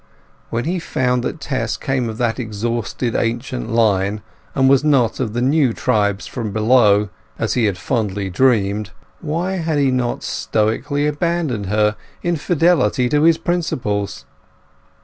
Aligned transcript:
When 0.49 0.63
he 0.65 0.79
found 0.79 1.23
that 1.23 1.39
Tess 1.39 1.77
came 1.77 2.09
of 2.09 2.17
that 2.17 2.39
exhausted 2.39 3.15
ancient 3.15 3.69
line, 3.71 4.23
and 4.55 4.67
was 4.67 4.83
not 4.83 5.19
of 5.19 5.33
the 5.33 5.43
new 5.43 5.73
tribes 5.73 6.25
from 6.25 6.51
below, 6.51 7.09
as 7.37 7.53
he 7.53 7.65
had 7.65 7.77
fondly 7.77 8.27
dreamed, 8.27 8.89
why 9.19 9.57
had 9.57 9.77
he 9.77 9.91
not 9.91 10.23
stoically 10.23 11.05
abandoned 11.05 11.67
her 11.67 11.95
in 12.23 12.35
fidelity 12.35 13.09
to 13.09 13.21
his 13.21 13.37
principles? 13.37 14.25